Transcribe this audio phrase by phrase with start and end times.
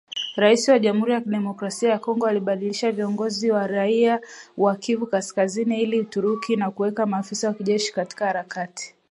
[0.35, 4.19] Rais wa Jamhuri ya Kidemokrasia ya Kongo alibadilisha viongozi wa kiraia
[4.57, 8.95] wa Kivu Kaskazini na Ituri na kuwaweka maafisa wa kijeshi katika harakati